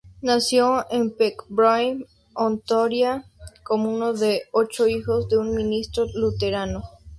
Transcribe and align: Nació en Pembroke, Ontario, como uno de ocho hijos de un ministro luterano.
Nació 0.23 0.87
en 0.89 1.11
Pembroke, 1.15 2.07
Ontario, 2.33 3.21
como 3.63 3.93
uno 3.93 4.13
de 4.13 4.45
ocho 4.51 4.87
hijos 4.87 5.29
de 5.29 5.37
un 5.37 5.53
ministro 5.53 6.07
luterano. 6.15 6.81